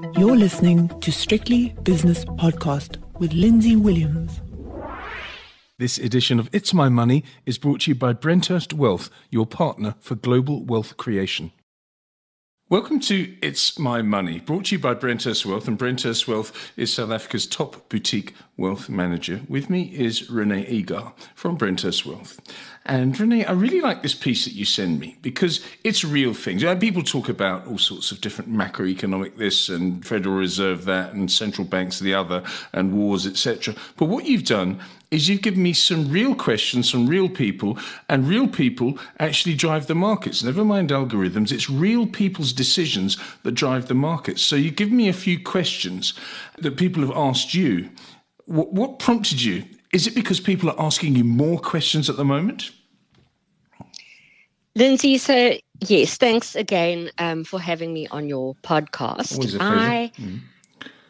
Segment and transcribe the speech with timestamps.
[0.00, 4.40] You're listening to Strictly Business Podcast with Lindsay Williams.
[5.78, 9.96] This edition of It's My Money is brought to you by Brenthurst Wealth, your partner
[9.98, 11.50] for global wealth creation.
[12.70, 15.66] Welcome to It's My Money, brought to you by Brenthurst Wealth.
[15.66, 19.40] And Brenthurst Wealth is South Africa's top boutique wealth manager.
[19.48, 22.38] With me is Renee Egar from Brenthurst Wealth.
[22.88, 26.62] And Renee, I really like this piece that you send me because it's real things.
[26.62, 31.12] You know, people talk about all sorts of different macroeconomic this and Federal Reserve that
[31.12, 33.74] and central banks the other and wars, etc.
[33.98, 34.80] But what you've done
[35.10, 39.86] is you've given me some real questions from real people, and real people actually drive
[39.86, 40.42] the markets.
[40.42, 44.40] Never mind algorithms, it's real people's decisions that drive the markets.
[44.40, 46.14] So you give me a few questions
[46.56, 47.90] that people have asked you.
[48.46, 49.64] What, what prompted you?
[49.92, 52.70] Is it because people are asking you more questions at the moment?
[54.78, 59.34] Lindsay, so yes, thanks again um, for having me on your podcast.
[59.34, 59.74] Always a pleasure.
[59.74, 60.40] I, mm.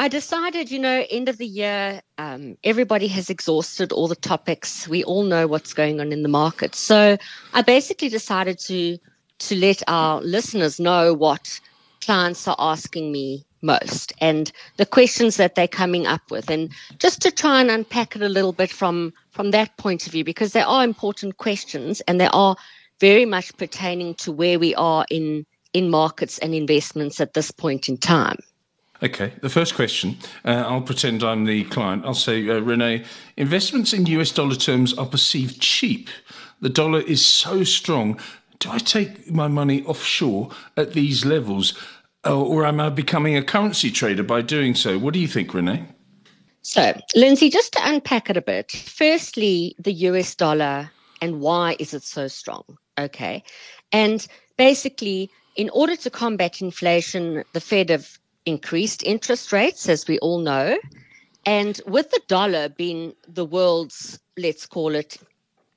[0.01, 4.89] I decided, you know, end of the year, um, everybody has exhausted all the topics.
[4.89, 6.75] We all know what's going on in the market.
[6.75, 7.19] So
[7.53, 8.97] I basically decided to
[9.41, 11.61] to let our listeners know what
[12.01, 17.20] clients are asking me most and the questions that they're coming up with and just
[17.23, 20.53] to try and unpack it a little bit from from that point of view because
[20.53, 22.57] there are important questions and there are
[23.01, 27.89] very much pertaining to where we are in in markets and investments at this point
[27.89, 28.39] in time
[29.01, 30.17] Okay, the first question.
[30.45, 32.05] Uh, I'll pretend I'm the client.
[32.05, 33.05] I'll say, uh, Renee,
[33.37, 36.11] investments in US dollar terms are perceived cheap.
[36.61, 38.19] The dollar is so strong.
[38.59, 41.79] Do I take my money offshore at these levels,
[42.25, 44.99] or, uh, or am I becoming a currency trader by doing so?
[44.99, 45.85] What do you think, Renee?
[46.63, 50.91] So, Lindsay, just to unpack it a bit, firstly, the US dollar
[51.23, 52.65] and why is it so strong?
[52.99, 53.43] Okay.
[53.93, 60.19] And basically, in order to combat inflation, the Fed have increased interest rates, as we
[60.19, 60.79] all know.
[61.47, 65.19] And with the dollar being the world's, let's call it,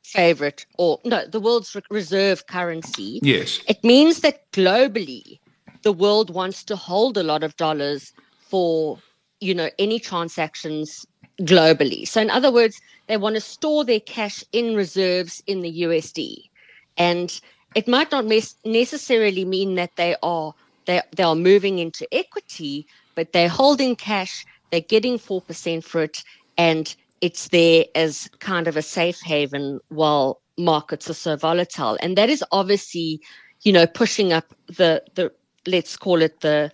[0.04, 5.40] favorite, or no, the world's reserve currency, yes, it means that globally,
[5.84, 8.12] the world wants to hold a lot of dollars
[8.50, 9.00] for,
[9.40, 11.06] you know, any transactions
[11.42, 12.08] globally.
[12.08, 16.51] So, in other words, they want to store their cash in reserves in the USD.
[16.98, 17.40] And
[17.76, 20.54] it might not necessarily mean that they are
[20.86, 26.24] they, they are moving into equity, but they're holding cash, they're getting 4% for it,
[26.58, 31.98] and it's there as kind of a safe haven while markets are so volatile.
[32.02, 33.22] And that is obviously,
[33.62, 35.32] you know, pushing up the, the
[35.68, 36.72] let's call it the,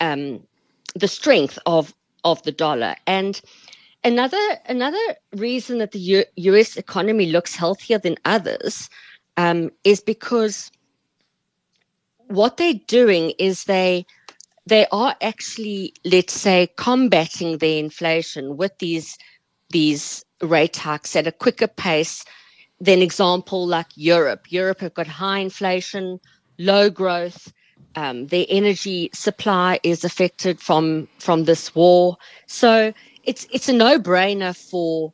[0.00, 0.40] um,
[0.94, 1.94] the strength of,
[2.24, 2.96] of the dollar.
[3.06, 3.40] And
[4.02, 8.88] another, another reason that the U- US economy looks healthier than others
[9.36, 10.70] um, is because
[12.28, 14.06] what they're doing is they
[14.66, 19.18] they are actually, let's say, combating the inflation with these
[19.70, 22.24] these rate hikes at a quicker pace
[22.80, 24.50] than example like Europe.
[24.50, 26.20] Europe have got high inflation,
[26.58, 27.52] low growth.
[27.96, 32.16] Um, their energy supply is affected from from this war.
[32.46, 32.92] So
[33.24, 35.12] it's it's a no brainer for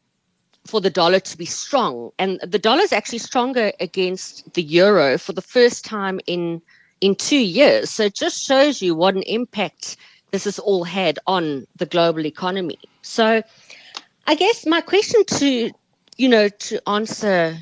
[0.70, 5.18] for the dollar to be strong, and the dollar is actually stronger against the euro
[5.18, 6.62] for the first time in
[7.00, 7.90] in two years.
[7.90, 9.96] So it just shows you what an impact
[10.30, 12.78] this has all had on the global economy.
[13.02, 13.42] So
[14.26, 15.70] I guess my question to,
[16.16, 17.56] you know, to answer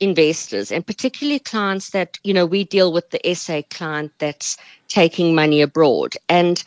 [0.00, 4.58] investors and particularly clients that, you know, we deal with the SA client that's
[4.88, 6.16] taking money abroad.
[6.28, 6.62] And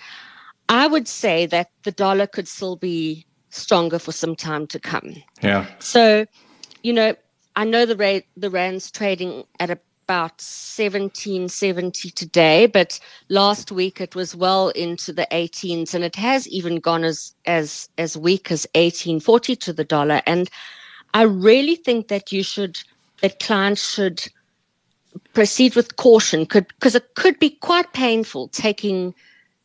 [0.68, 5.16] I would say that the dollar could still be stronger for some time to come.
[5.42, 5.68] Yeah.
[5.80, 6.26] So,
[6.84, 7.16] you know,
[7.56, 13.00] I know the rate the rand's trading at about 1770 today, but
[13.30, 17.90] last week it was well into the 18s, and it has even gone as as
[17.98, 20.22] as weak as 1840 to the dollar.
[20.26, 20.50] And
[21.14, 22.80] I really think that you should
[23.22, 24.28] that clients should
[25.34, 29.14] proceed with caution, could because it could be quite painful taking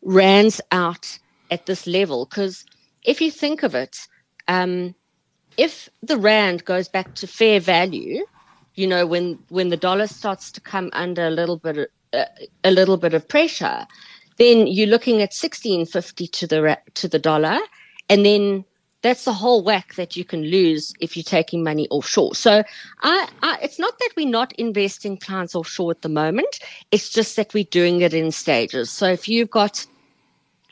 [0.02, 1.18] rands out
[1.50, 2.26] at this level.
[2.26, 2.64] Because
[3.04, 3.96] if you think of it,
[4.48, 4.94] um,
[5.56, 8.24] if the rand goes back to fair value
[8.74, 12.24] you know when when the dollar starts to come under a little bit of, uh,
[12.64, 13.86] a little bit of pressure
[14.38, 17.58] then you're looking at 1650 to the to the dollar
[18.08, 18.64] and then
[19.02, 22.34] that's the whole whack that you can lose if you're taking money offshore.
[22.34, 22.64] So
[23.02, 26.58] I, I, it's not that we're not investing clients offshore at the moment.
[26.90, 28.90] It's just that we're doing it in stages.
[28.90, 29.84] So if you've got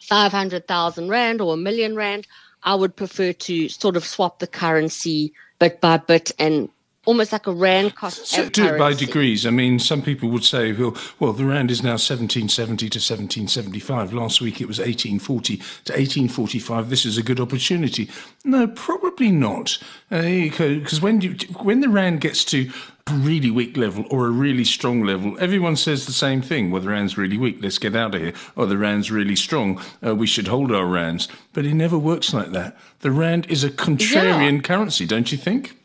[0.02, 2.26] 500,000 Rand or a million Rand,
[2.62, 6.68] I would prefer to sort of swap the currency bit by bit and
[7.04, 8.26] almost like a rand cost.
[8.26, 9.44] So do it by degrees.
[9.44, 14.12] I mean, some people would say, well, well, the rand is now 1770 to 1775.
[14.12, 15.62] Last week it was 1840 to
[15.92, 16.90] 1845.
[16.90, 18.08] This is a good opportunity.
[18.44, 19.78] No, probably not,
[20.10, 22.70] because uh, when you when the rand gets to
[23.10, 26.70] really weak level or a really strong level, everyone says the same thing.
[26.70, 27.58] Well, the rand's really weak.
[27.60, 28.32] Let's get out of here.
[28.56, 29.80] Or the rand's really strong.
[30.04, 31.28] Uh, we should hold our rands.
[31.52, 32.76] But it never works like that.
[33.00, 34.62] The rand is a contrarian yeah.
[34.62, 35.76] currency, don't you think?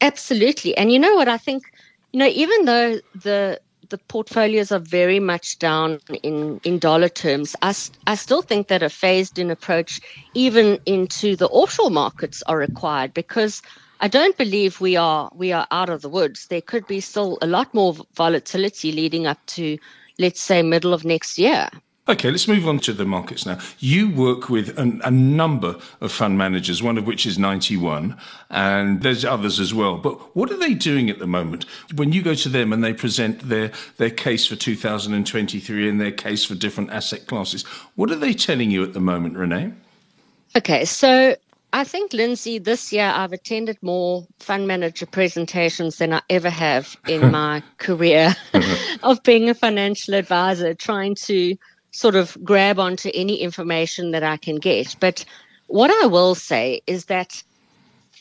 [0.00, 0.76] Absolutely.
[0.76, 1.28] And you know what?
[1.28, 1.62] I think,
[2.12, 3.60] you know, even though the
[3.90, 7.74] the portfolios are very much down in, in dollar terms, I,
[8.06, 10.00] I still think that a phased in approach,
[10.34, 13.62] even into the offshore markets, are required because
[14.00, 16.46] I don't believe we are we are out of the woods.
[16.46, 19.78] There could be still a lot more volatility leading up to,
[20.18, 21.68] let's say, middle of next year.
[22.08, 23.58] Okay, let's move on to the markets now.
[23.80, 28.16] You work with an, a number of fund managers, one of which is Ninety One,
[28.48, 29.98] and there's others as well.
[29.98, 31.66] But what are they doing at the moment?
[31.96, 36.12] When you go to them and they present their, their case for 2023 and their
[36.12, 37.64] case for different asset classes,
[37.94, 39.72] what are they telling you at the moment, Renee?
[40.56, 41.36] Okay, so
[41.72, 46.96] I think, Lindsay, this year I've attended more fund manager presentations than I ever have
[47.06, 49.04] in my career mm-hmm.
[49.04, 51.56] of being a financial advisor, trying to
[51.90, 54.96] sort of grab onto any information that I can get.
[54.98, 55.24] But
[55.66, 57.42] what I will say is that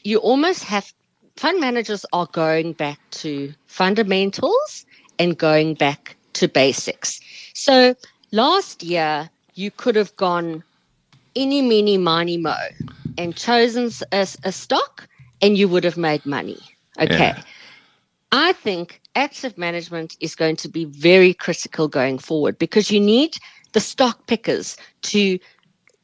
[0.04, 0.92] you almost have
[1.38, 4.86] fund managers are going back to fundamentals
[5.20, 7.20] and going back to basics.
[7.54, 7.96] So
[8.32, 10.64] last year, you could have gone
[11.36, 12.56] any, mini, miny, mo
[13.18, 15.08] and chosen a, a stock
[15.42, 16.60] and you would have made money.
[17.00, 17.34] Okay.
[17.36, 17.42] Yeah.
[18.32, 23.38] I think active management is going to be very critical going forward because you need
[23.74, 25.40] the stock pickers to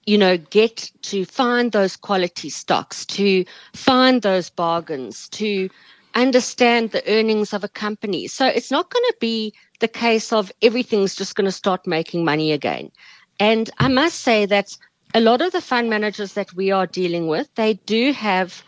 [0.06, 5.70] you know get to find those quality stocks to find those bargains to
[6.16, 10.52] understand the earnings of a company so it's not going to be the case of
[10.62, 12.92] everything's just going to start making money again
[13.40, 14.78] and i must say that
[15.14, 18.64] a lot of the fund managers that we are dealing with they do have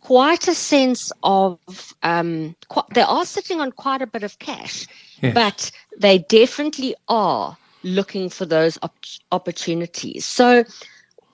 [0.00, 1.58] quite a sense of
[2.02, 4.86] um, qu- they are sitting on quite a bit of cash
[5.20, 5.34] yes.
[5.34, 7.56] but they definitely are
[7.86, 8.96] looking for those op-
[9.32, 10.24] opportunities.
[10.26, 10.64] So,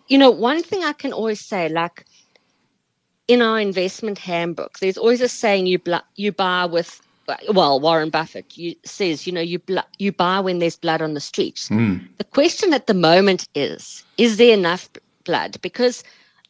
[0.09, 2.05] you know, one thing I can always say, like
[3.27, 7.01] in our investment handbook, there's always a saying you bl- you buy with
[7.49, 11.15] well, Warren Buffett you, says, you know, you bl- you buy when there's blood on
[11.15, 11.69] the streets.
[11.69, 12.07] Mm.
[12.19, 14.89] The question at the moment is, is there enough
[15.25, 15.61] blood?
[15.63, 16.03] Because,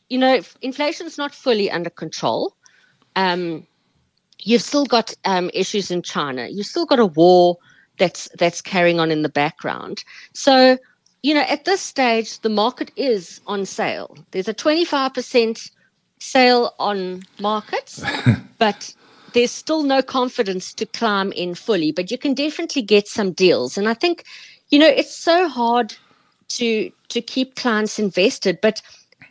[0.09, 2.55] you know, inflation's not fully under control.
[3.17, 3.67] Um,
[4.41, 6.49] you've still got um, issues in China.
[6.49, 7.59] You've still got a war
[7.99, 10.05] that's that's carrying on in the background.
[10.33, 10.79] So,
[11.23, 14.17] you know, at this stage, the market is on sale.
[14.33, 15.71] There's a 25%
[16.19, 18.03] sale on markets,
[18.59, 18.95] but
[19.32, 21.93] there's still no confidence to climb in fully.
[21.93, 23.79] But you can definitely get some deals.
[23.79, 24.25] And I think,
[24.70, 25.94] you know, it's so hard
[26.49, 28.82] to to keep clients invested, but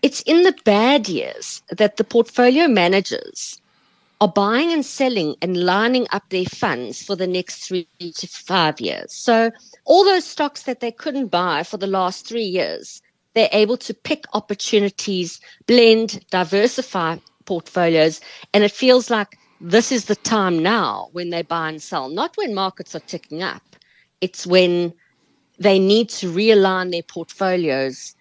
[0.01, 3.59] it's in the bad years that the portfolio managers
[4.19, 8.79] are buying and selling and lining up their funds for the next three to five
[8.79, 9.11] years.
[9.13, 9.51] So,
[9.85, 13.01] all those stocks that they couldn't buy for the last three years,
[13.33, 18.21] they're able to pick opportunities, blend, diversify portfolios.
[18.53, 22.35] And it feels like this is the time now when they buy and sell, not
[22.35, 23.61] when markets are ticking up.
[24.19, 24.93] It's when
[25.59, 28.15] they need to realign their portfolios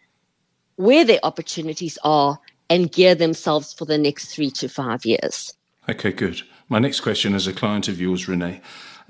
[0.77, 2.39] where their opportunities are
[2.69, 5.55] and gear themselves for the next three to five years.
[5.89, 6.43] Okay, good.
[6.69, 8.61] My next question is a client of yours, Renee,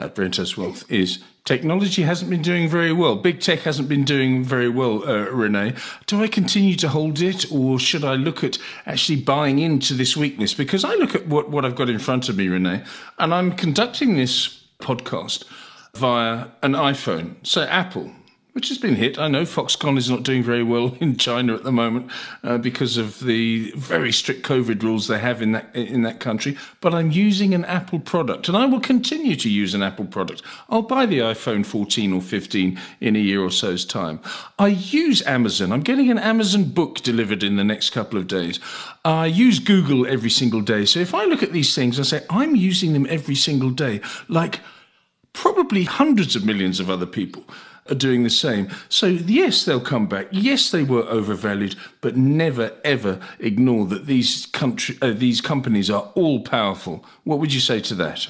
[0.01, 3.17] at Brenthurst Wealth, is technology hasn't been doing very well.
[3.17, 5.75] Big tech hasn't been doing very well, uh, Renee.
[6.07, 10.17] Do I continue to hold it or should I look at actually buying into this
[10.17, 10.55] weakness?
[10.55, 12.83] Because I look at what, what I've got in front of me, Renee,
[13.19, 15.45] and I'm conducting this podcast
[15.95, 17.35] via an iPhone.
[17.43, 18.11] So, Apple,
[18.53, 19.19] which has been hit.
[19.19, 22.11] I know Foxconn is not doing very well in China at the moment
[22.43, 26.57] uh, because of the very strict COVID rules they have in that in that country.
[26.81, 30.43] But I'm using an Apple product, and I will continue to use an Apple product.
[30.69, 34.21] I'll buy the iPhone 14 or 15 in a year or so's time.
[34.59, 35.73] I use Amazon.
[35.73, 38.61] I'm getting an Amazon book delivered in the next couple of days.
[39.05, 40.85] I use Google every single day.
[40.85, 44.01] So if I look at these things and say I'm using them every single day,
[44.29, 44.61] like
[45.33, 47.45] probably hundreds of millions of other people
[47.91, 48.69] are doing the same.
[48.89, 50.29] So, yes, they'll come back.
[50.31, 56.11] Yes, they were overvalued, but never ever ignore that these country, uh, these companies are
[56.15, 57.05] all powerful.
[57.25, 58.29] What would you say to that?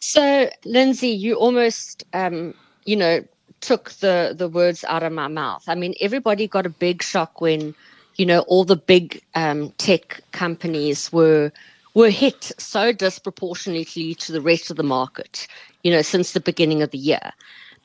[0.00, 3.24] So, Lindsay, you almost, um, you know,
[3.60, 5.64] took the the words out of my mouth.
[5.66, 7.74] I mean, everybody got a big shock when,
[8.16, 11.50] you know, all the big um, tech companies were
[11.94, 15.46] were hit so disproportionately to the rest of the market,
[15.82, 17.32] you know, since the beginning of the year.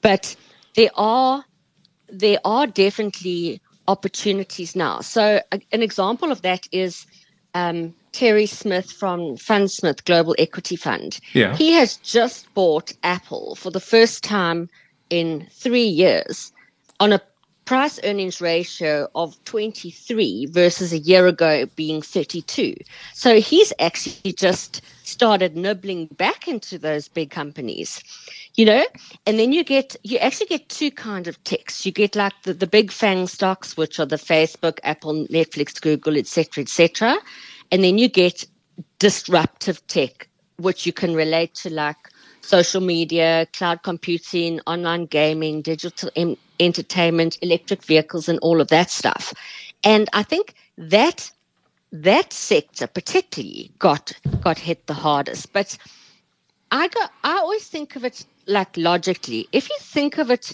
[0.01, 0.35] But
[0.79, 1.43] there are
[2.07, 5.01] there are definitely opportunities now.
[5.01, 7.05] So a, an example of that is
[7.53, 11.19] um, Terry Smith from Fundsmith Global Equity Fund.
[11.33, 11.55] Yeah.
[11.55, 14.69] He has just bought Apple for the first time
[15.09, 16.51] in three years
[16.99, 17.21] on a
[17.69, 22.73] price earnings ratio of 23 versus a year ago being 32.
[23.13, 28.01] So he's actually just started nibbling back into those big companies,
[28.55, 28.83] you know,
[29.27, 31.85] and then you get, you actually get two kinds of techs.
[31.85, 36.17] You get like the, the big FAANG stocks, which are the Facebook, Apple, Netflix, Google,
[36.17, 37.19] etc., etc.
[37.71, 38.45] And then you get
[38.97, 41.97] disruptive tech, which you can relate to like
[42.41, 46.09] social media, cloud computing, online gaming, digital
[46.59, 49.33] entertainment, electric vehicles, and all of that stuff.
[49.83, 51.31] And I think that
[51.91, 54.11] that sector particularly got
[54.41, 55.53] got hit the hardest.
[55.53, 55.77] But
[56.71, 59.47] I got I always think of it like logically.
[59.51, 60.53] If you think of it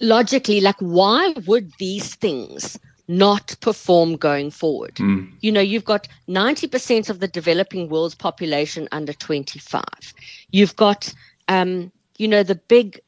[0.00, 4.94] logically, like why would these things not perform going forward?
[4.96, 5.32] Mm.
[5.40, 9.84] You know, you've got 90% of the developing world's population under 25.
[10.50, 11.12] You've got
[11.48, 13.00] um, you know, the big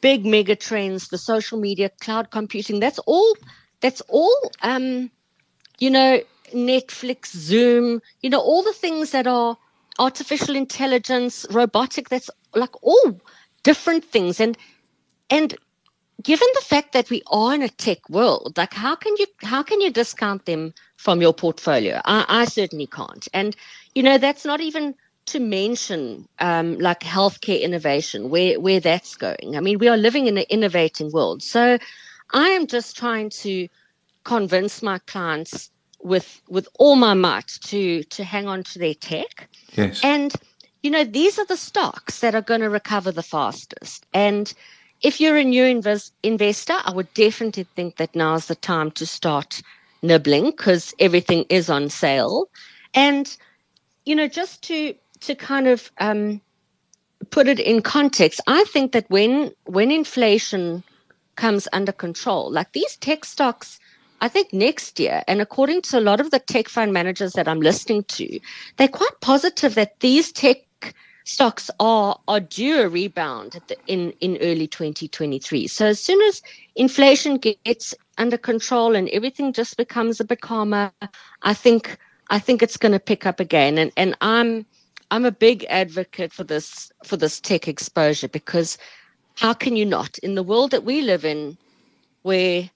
[0.00, 3.34] big mega trends, the social media, cloud computing, that's all
[3.80, 5.10] that's all um,
[5.80, 6.20] you know,
[6.54, 9.56] Netflix, Zoom, you know, all the things that are
[9.98, 13.20] artificial intelligence, robotic, that's like all
[13.62, 14.40] different things.
[14.40, 14.56] And
[15.30, 15.56] and
[16.22, 19.62] given the fact that we are in a tech world, like how can you how
[19.62, 22.00] can you discount them from your portfolio?
[22.04, 23.26] I, I certainly can't.
[23.32, 23.56] And
[23.94, 24.94] you know, that's not even
[25.26, 29.56] to mention um, like healthcare innovation, where where that's going.
[29.56, 31.42] I mean, we are living in an innovating world.
[31.42, 31.78] So
[32.32, 33.68] I am just trying to
[34.24, 35.70] convince my clients
[36.02, 39.48] with with all my might to to hang on to their tech.
[39.74, 40.00] Yes.
[40.02, 40.34] And
[40.82, 44.06] you know, these are the stocks that are going to recover the fastest.
[44.14, 44.52] And
[45.02, 49.06] if you're a new invest- investor, I would definitely think that now's the time to
[49.06, 49.62] start
[50.02, 52.48] nibbling because everything is on sale.
[52.94, 53.36] And
[54.06, 56.40] you know, just to to kind of um,
[57.30, 60.82] put it in context, I think that when when inflation
[61.36, 63.78] comes under control, like these tech stocks,
[64.20, 67.48] I think next year, and according to a lot of the tech fund managers that
[67.48, 68.40] I'm listening to,
[68.76, 70.58] they're quite positive that these tech
[71.24, 75.66] stocks are are due a rebound the, in in early 2023.
[75.68, 76.42] So as soon as
[76.76, 80.92] inflation gets under control and everything just becomes a bit calmer,
[81.42, 81.96] I think
[82.30, 83.78] I think it's going to pick up again.
[83.78, 84.66] And and I'm
[85.10, 88.78] I'm a big advocate for this for this tech exposure because
[89.36, 91.58] how can you not in the world that we live in
[92.22, 92.70] where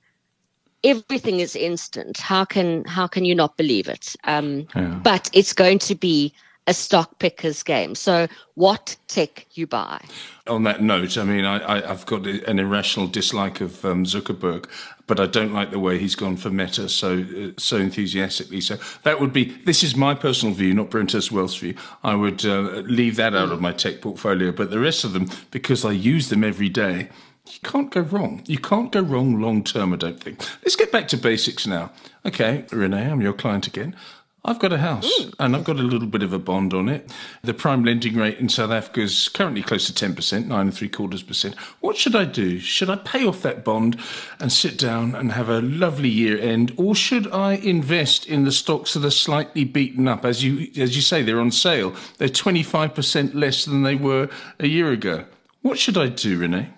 [0.84, 5.00] everything is instant how can how can you not believe it um, Yeah.
[5.02, 6.32] but it's going to be
[6.66, 10.00] a stock picker's game so what tech you buy
[10.46, 14.66] On that note, I mean, I, I've got an irrational dislike of um, Zuckerberg,
[15.06, 18.60] but I don't like the way he's gone for Meta so uh, so enthusiastically.
[18.60, 19.44] So that would be.
[19.64, 21.74] This is my personal view, not Brenthurst Wealth's view.
[22.02, 25.30] I would uh, leave that out of my tech portfolio, but the rest of them,
[25.50, 27.08] because I use them every day,
[27.46, 28.42] you can't go wrong.
[28.46, 29.92] You can't go wrong long term.
[29.92, 30.40] I don't think.
[30.62, 31.90] Let's get back to basics now.
[32.26, 33.96] Okay, Renee, I'm your client again.
[34.46, 35.32] I've got a house mm.
[35.38, 37.10] and I've got a little bit of a bond on it.
[37.42, 40.90] The prime lending rate in South Africa is currently close to 10%, nine and three
[40.90, 41.54] quarters percent.
[41.80, 42.58] What should I do?
[42.58, 43.98] Should I pay off that bond
[44.38, 48.52] and sit down and have a lovely year end, or should I invest in the
[48.52, 50.26] stocks that are slightly beaten up?
[50.26, 51.94] As you, as you say, they're on sale.
[52.18, 55.24] They're 25% less than they were a year ago.
[55.62, 56.68] What should I do, Renee?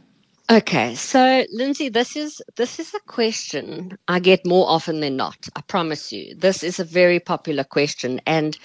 [0.49, 5.49] Okay, so Lindsay, this is this is a question I get more often than not.
[5.57, 8.57] I promise you, this is a very popular question, and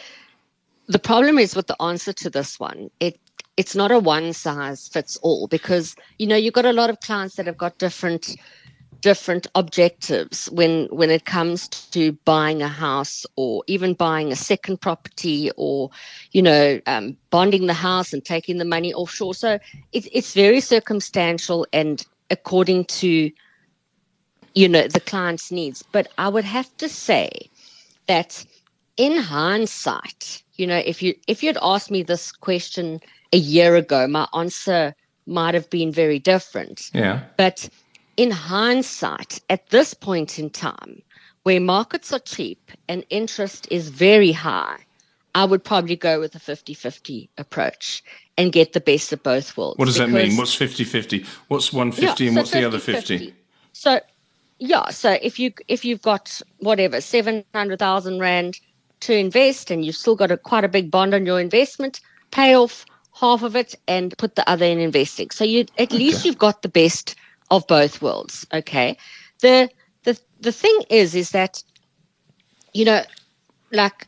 [0.88, 2.92] the problem is with the answer to this one.
[3.00, 3.20] It
[3.58, 7.00] it's not a one size fits all because you know you've got a lot of
[7.00, 8.36] clients that have got different
[9.02, 14.80] different objectives when when it comes to buying a house or even buying a second
[14.80, 15.90] property or
[16.32, 19.34] you know um, bonding the house and taking the money offshore.
[19.34, 19.60] So
[19.92, 23.32] it, it's very circumstantial and according to
[24.54, 25.84] you know the client's needs.
[25.92, 27.30] But i would have to say
[28.08, 28.46] that
[28.98, 33.00] in hindsight you know if you if you'd asked me this question
[33.34, 34.94] a year ago my answer
[35.26, 36.90] might have been very different.
[36.94, 37.22] Yeah.
[37.38, 37.70] but
[38.18, 41.02] in hindsight, at this point in time,
[41.44, 44.78] where markets are cheap and interest is very high,
[45.34, 48.04] I would probably go with a 50 50 approach
[48.38, 49.78] and get the best of both worlds.
[49.78, 50.36] What does that mean?
[50.36, 51.26] What's 50 50?
[51.48, 53.08] What's 150 and so what's the other 50-50.
[53.08, 53.34] 50?
[53.74, 54.00] So,
[54.60, 58.60] yeah, so if you if you've got whatever seven hundred thousand rand,
[59.02, 62.00] to invest and you've still got a quite a big bond on your investment,
[62.32, 65.30] pay off half of it and put the other in investing.
[65.32, 65.98] So you at okay.
[65.98, 67.16] least you've got the best
[67.52, 68.48] of both worlds.
[68.54, 68.98] Okay.
[69.42, 69.70] The
[70.04, 71.64] the the thing is is that
[72.74, 73.04] you know,
[73.72, 74.08] like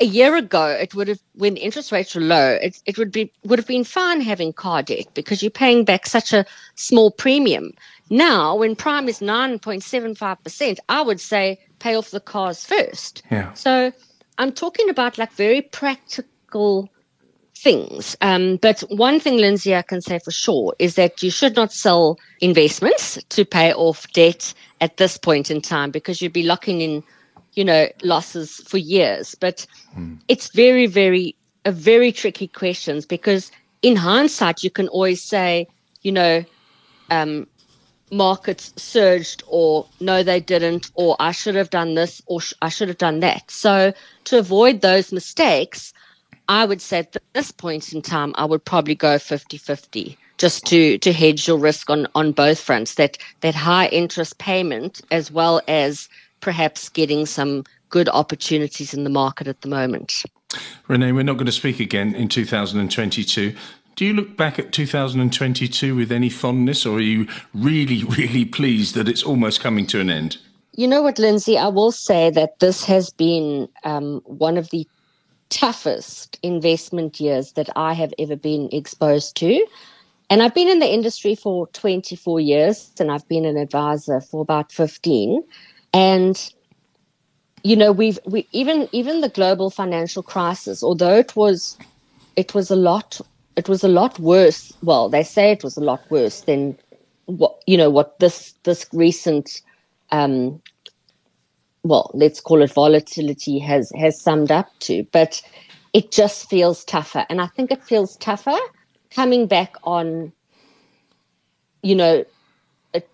[0.00, 3.32] a year ago it would have when interest rates were low, it, it would be
[3.44, 7.72] would have been fine having car debt because you're paying back such a small premium.
[8.10, 12.20] Now when prime is nine point seven five percent, I would say pay off the
[12.20, 13.22] cars first.
[13.30, 13.52] Yeah.
[13.54, 13.92] So
[14.38, 16.88] I'm talking about like very practical
[17.62, 18.16] things.
[18.20, 21.72] Um, but one thing, Lindsay, I can say for sure is that you should not
[21.72, 26.80] sell investments to pay off debt at this point in time because you'd be locking
[26.80, 27.02] in,
[27.54, 29.36] you know, losses for years.
[29.36, 29.66] But
[29.96, 30.18] mm.
[30.28, 33.52] it's very, very, a very tricky questions because
[33.82, 35.68] in hindsight, you can always say,
[36.02, 36.44] you know,
[37.10, 37.46] um,
[38.10, 42.68] markets surged or no they didn't or i should have done this or sh- i
[42.68, 43.90] should have done that so
[44.24, 45.94] to avoid those mistakes
[46.52, 50.66] I would say at this point in time, I would probably go 50 50 just
[50.66, 55.30] to, to hedge your risk on, on both fronts that, that high interest payment as
[55.30, 60.24] well as perhaps getting some good opportunities in the market at the moment.
[60.88, 63.54] Renee, we're not going to speak again in 2022.
[63.96, 68.94] Do you look back at 2022 with any fondness, or are you really, really pleased
[68.94, 70.36] that it's almost coming to an end?
[70.72, 71.56] You know what, Lindsay?
[71.56, 74.86] I will say that this has been um, one of the
[75.52, 79.66] toughest investment years that I have ever been exposed to.
[80.30, 84.40] And I've been in the industry for 24 years and I've been an advisor for
[84.40, 85.44] about 15.
[85.92, 86.52] And
[87.64, 91.76] you know, we've we even even the global financial crisis, although it was
[92.34, 93.20] it was a lot
[93.56, 94.72] it was a lot worse.
[94.82, 96.76] Well, they say it was a lot worse than
[97.26, 99.60] what you know what this this recent
[100.10, 100.60] um,
[101.84, 105.42] well, let's call it volatility has has summed up to, but
[105.92, 107.26] it just feels tougher.
[107.28, 108.58] And I think it feels tougher
[109.10, 110.32] coming back on,
[111.82, 112.24] you know,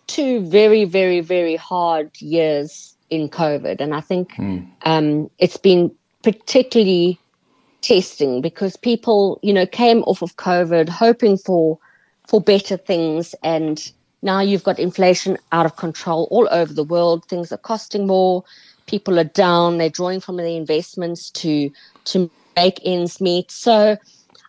[0.06, 3.80] two very, very, very hard years in COVID.
[3.80, 4.66] And I think mm.
[4.82, 5.90] um, it's been
[6.22, 7.18] particularly
[7.80, 11.78] testing because people, you know, came off of COVID hoping for
[12.26, 13.90] for better things and
[14.22, 17.24] now you've got inflation out of control all over the world.
[17.26, 18.44] Things are costing more.
[18.86, 19.78] People are down.
[19.78, 21.70] They're drawing from the investments to
[22.06, 23.50] to make ends meet.
[23.50, 23.96] So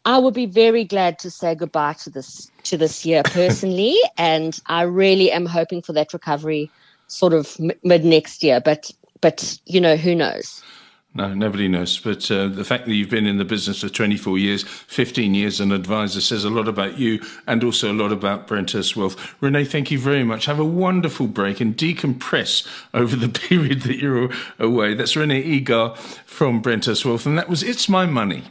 [0.05, 4.59] I would be very glad to say goodbye to this to this year personally, and
[4.67, 6.71] I really am hoping for that recovery
[7.07, 8.61] sort of mid next year.
[8.61, 10.63] But but you know who knows.
[11.13, 11.97] No, nobody knows.
[11.97, 15.59] But uh, the fact that you've been in the business for 24 years, 15 years
[15.59, 19.35] an advisor says a lot about you and also a lot about Brenthurst Wealth.
[19.41, 20.45] Renee, thank you very much.
[20.45, 24.93] Have a wonderful break and decompress over the period that you're away.
[24.93, 27.25] That's Renee Egar from Brenthurst Wealth.
[27.25, 28.43] And that was It's My Money.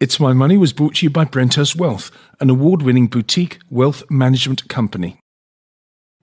[0.00, 4.02] It's My Money was brought to you by Brenthurst Wealth, an award winning boutique wealth
[4.10, 5.20] management company.